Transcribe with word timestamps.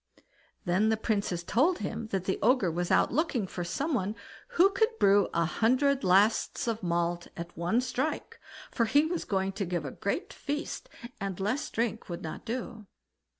Then 0.65 0.89
the 0.89 0.97
Princess 0.97 1.43
told 1.43 1.77
him 1.77 2.07
the 2.07 2.39
Ogre 2.41 2.71
was 2.71 2.89
out 2.89 3.13
looking 3.13 3.45
for 3.45 3.63
some 3.63 3.93
one 3.93 4.15
who 4.57 4.71
could 4.71 4.89
brew 4.97 5.29
a 5.31 5.45
hundred 5.45 6.03
lasts 6.03 6.67
of 6.67 6.81
malt 6.81 7.27
at 7.37 7.55
one 7.55 7.81
strike, 7.81 8.39
for 8.71 8.85
he 8.85 9.05
was 9.05 9.25
going 9.25 9.51
to 9.51 9.63
give 9.63 9.85
a 9.85 9.91
great 9.91 10.33
feast, 10.33 10.89
and 11.19 11.39
less 11.39 11.69
drink 11.69 12.09
wouldn't 12.09 12.45
do. 12.45 12.87